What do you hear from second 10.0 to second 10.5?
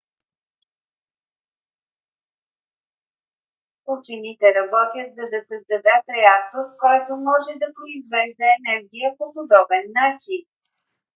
начин